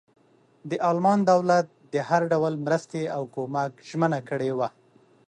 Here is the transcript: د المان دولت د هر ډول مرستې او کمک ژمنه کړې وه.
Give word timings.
د 0.69 0.71
المان 0.89 1.19
دولت 1.31 1.67
د 1.93 1.95
هر 2.09 2.21
ډول 2.31 2.53
مرستې 2.65 3.01
او 3.15 3.23
کمک 3.33 3.71
ژمنه 3.89 4.19
کړې 4.29 4.51
وه. 4.57 4.69